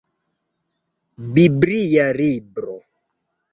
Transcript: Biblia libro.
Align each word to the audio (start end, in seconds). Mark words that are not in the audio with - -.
Biblia 1.35 2.09
libro. 2.23 2.75